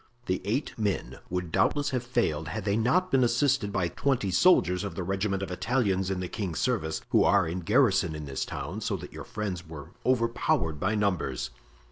"The 0.25 0.41
eight 0.45 0.73
men 0.79 1.19
would 1.29 1.51
doubtless 1.51 1.91
have 1.91 2.01
failed 2.01 2.47
had 2.47 2.65
they 2.65 2.75
not 2.75 3.11
been 3.11 3.23
assisted 3.23 3.71
by 3.71 3.87
twenty 3.87 4.31
soldiers 4.31 4.83
of 4.83 4.95
the 4.95 5.03
regiment 5.03 5.43
of 5.43 5.51
Italians 5.51 6.09
in 6.09 6.21
the 6.21 6.27
king's 6.27 6.57
service, 6.57 7.01
who 7.11 7.23
are 7.23 7.47
in 7.47 7.59
garrison 7.59 8.15
in 8.15 8.25
this 8.25 8.43
town 8.43 8.81
so 8.81 8.97
that 8.97 9.13
your 9.13 9.25
friends 9.25 9.67
were 9.69 9.91
overpowered 10.03 10.79
by 10.79 10.95
numbers." 10.95 11.51